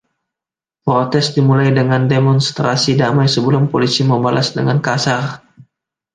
Protes 0.87 1.29
dimulai 1.37 1.69
dengan 1.79 2.01
demonstrasi 2.13 2.91
damai 3.01 3.27
sebelum 3.35 3.63
polisi 3.71 4.01
membalas 4.11 4.47
dengan 4.57 4.77
kasar. 4.87 5.23